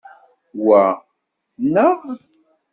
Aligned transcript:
Wa 0.65 0.83
nneɣ. 1.63 1.97